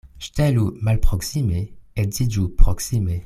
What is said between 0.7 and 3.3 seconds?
malproksime, edziĝu proksime.